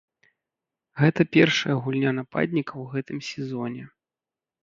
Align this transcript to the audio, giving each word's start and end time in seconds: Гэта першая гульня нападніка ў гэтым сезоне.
Гэта 1.01 1.21
першая 1.35 1.75
гульня 1.87 2.11
нападніка 2.19 2.73
ў 2.77 2.85
гэтым 2.95 3.17
сезоне. 3.31 3.83